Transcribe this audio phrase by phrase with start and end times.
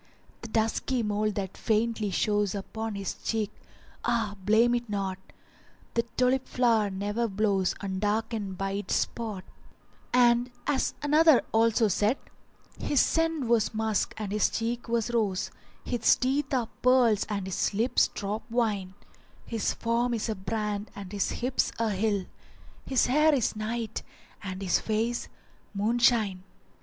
[0.41, 3.51] The dusky mole that faintly shows Upon his cheek,
[4.03, 4.35] ah!
[4.43, 5.19] blame it not:
[5.93, 9.43] The tulip flower never blows Undarkened by its spot
[10.15, 12.17] [FN#383] And as another also said:—
[12.79, 17.45] His scent was musk and his cheek was rose; * His teeth are pearls and
[17.45, 18.95] his lips drop wine;
[19.45, 22.25] His form is a brand and his hips a hill;
[22.57, 24.01] * His hair is night
[24.41, 25.27] and his face
[25.75, 26.41] moon shine.